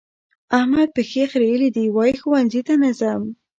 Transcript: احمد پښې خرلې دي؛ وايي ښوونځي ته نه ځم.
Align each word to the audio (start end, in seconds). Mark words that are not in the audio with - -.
احمد 0.57 0.89
پښې 0.95 1.23
خرلې 1.31 1.69
دي؛ 1.75 1.85
وايي 1.95 2.13
ښوونځي 2.21 2.61
ته 2.67 2.73
نه 2.83 2.91
ځم. 2.99 3.23